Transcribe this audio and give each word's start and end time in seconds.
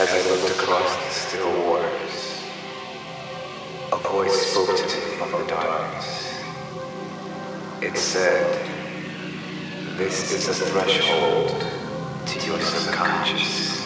As 0.00 0.10
I 0.12 0.30
looked 0.30 0.50
across 0.50 0.94
the 0.94 1.10
still 1.10 1.66
waters, 1.66 2.44
a 3.90 3.96
voice 3.96 4.52
spoke 4.52 4.76
to 4.76 4.84
me 4.84 5.16
from 5.16 5.32
the 5.32 5.44
darkness. 5.48 6.40
It 7.82 7.98
said, 7.98 8.64
This 9.96 10.32
is 10.32 10.48
a 10.50 10.54
threshold 10.66 11.66
to 12.26 12.46
your 12.46 12.60
subconscious, 12.60 13.82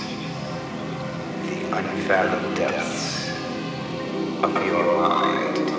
the 1.47 1.79
unfathomed 1.79 2.56
depths 2.59 3.31
of 4.42 4.53
your 4.67 4.84
mind. 5.01 5.70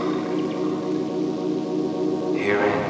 Herein, 2.35 2.82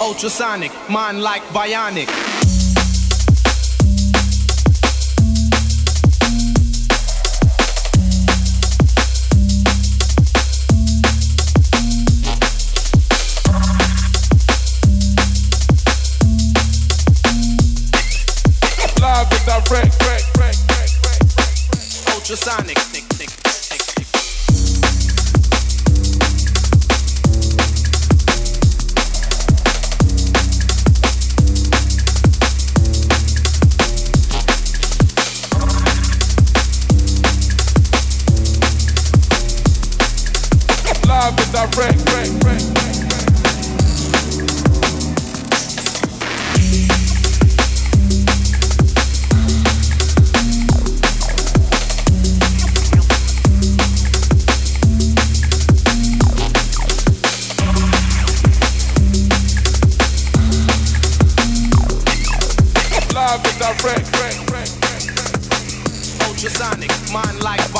Ultrasonic, 0.00 0.70
mind 0.90 1.22
like 1.22 1.42
bionic. 1.44 2.37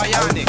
bionic. 0.09 0.48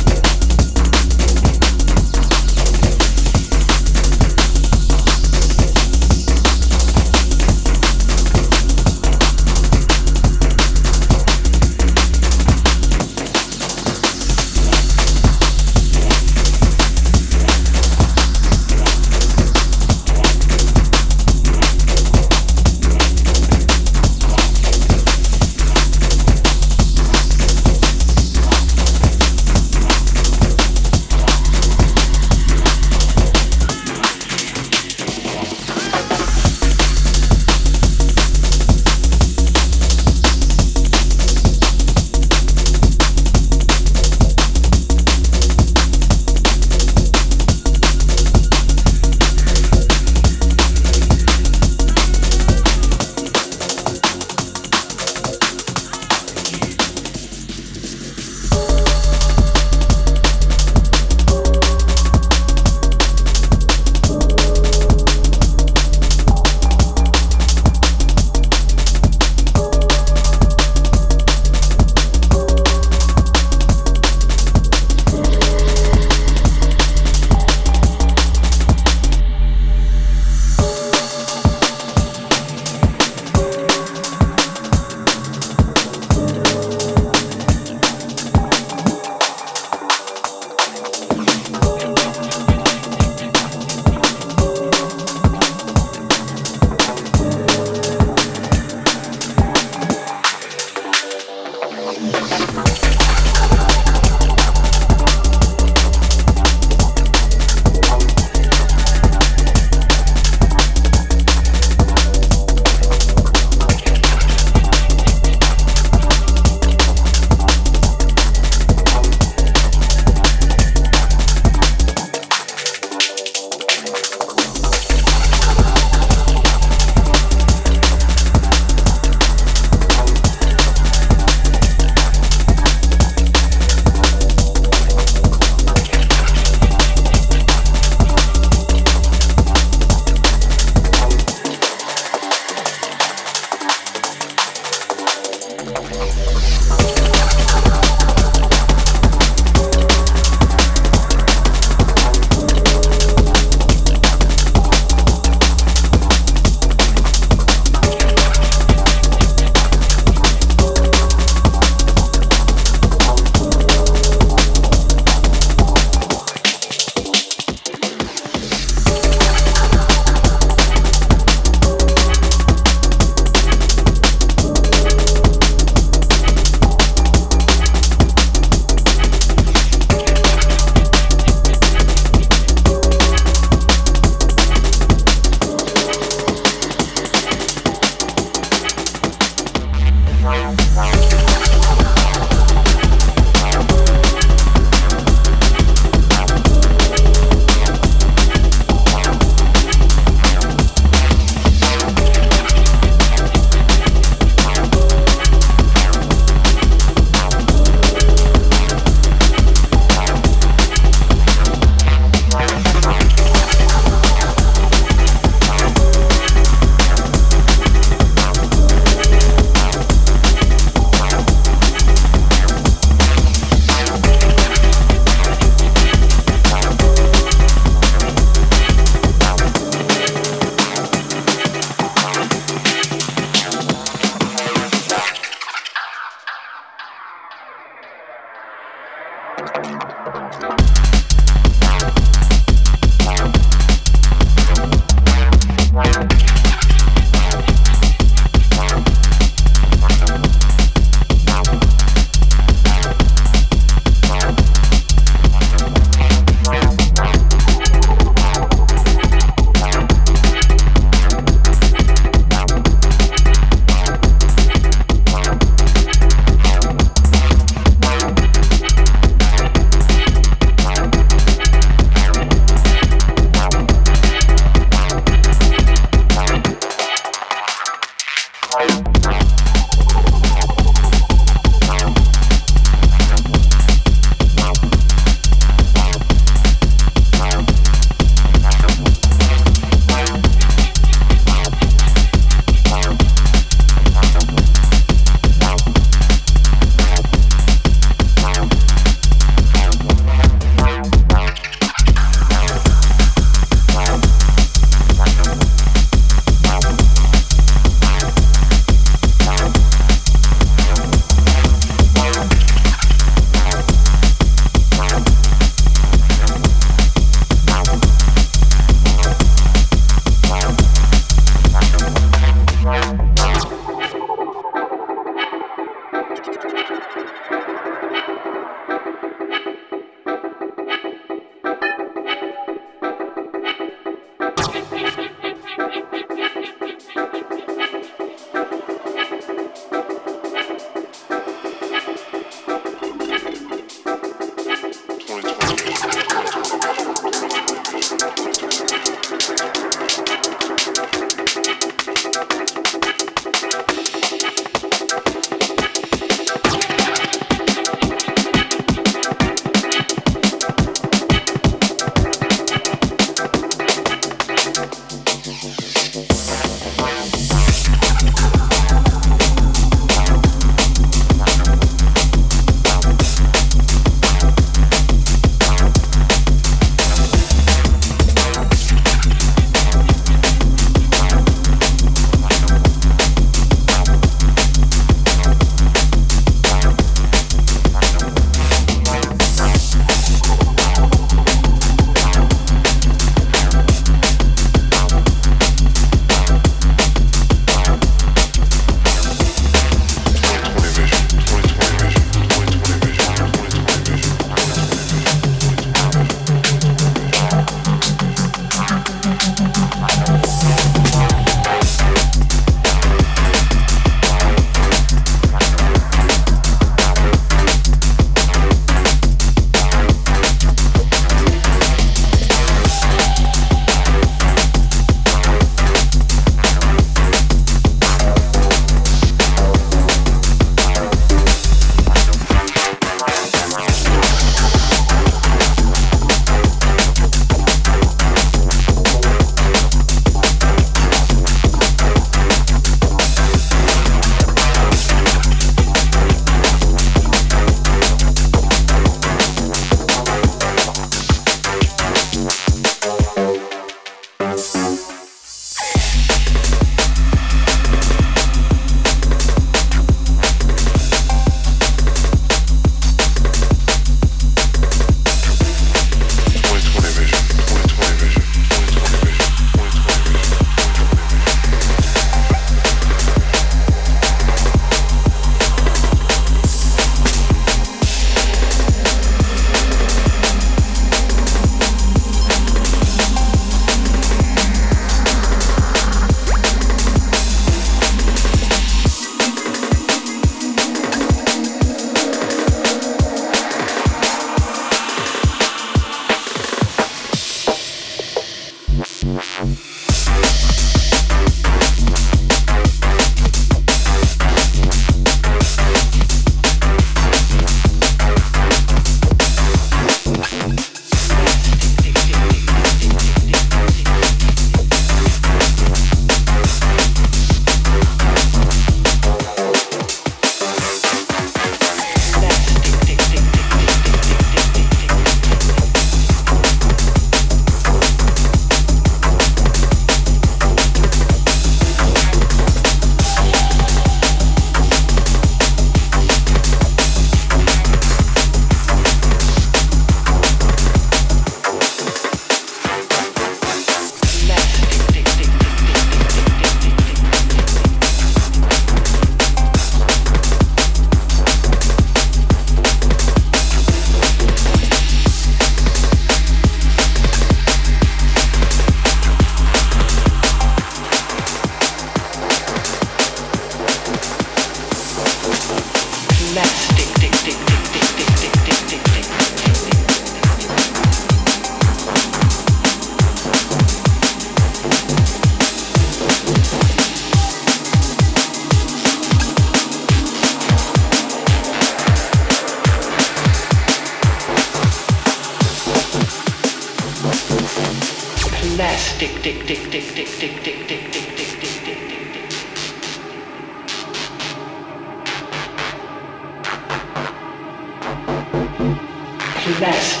possessed. 599.52 600.00